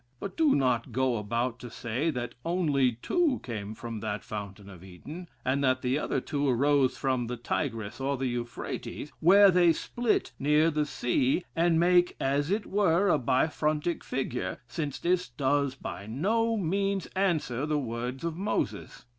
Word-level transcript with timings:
But 0.19 0.35
do 0.35 0.55
not 0.55 0.91
go 0.91 1.17
about 1.17 1.59
to 1.59 1.69
say 1.69 2.09
that 2.09 2.33
only 2.43 2.93
two 3.03 3.39
came 3.43 3.75
from 3.75 3.99
that 3.99 4.23
fountain 4.23 4.67
of 4.67 4.83
Eden, 4.83 5.29
and 5.45 5.63
that 5.63 5.83
the 5.83 5.99
other 5.99 6.19
two 6.19 6.49
arose 6.49 6.97
from 6.97 7.27
the 7.27 7.37
Tigris 7.37 8.01
or 8.01 8.17
the 8.17 8.25
Euphrates, 8.25 9.11
where 9.19 9.51
they 9.51 9.71
split 9.71 10.31
near 10.39 10.71
the 10.71 10.87
sea, 10.87 11.45
and 11.55 11.79
make, 11.79 12.15
as 12.19 12.49
it 12.49 12.65
were, 12.65 13.09
a 13.09 13.19
bifrontic 13.19 14.03
figure, 14.03 14.57
since 14.67 14.97
this 14.97 15.29
does 15.29 15.75
by 15.75 16.07
no 16.07 16.57
means 16.57 17.05
answer 17.15 17.67
the 17.67 17.77
words 17.77 18.23
of 18.23 18.35
Moses. 18.35 19.05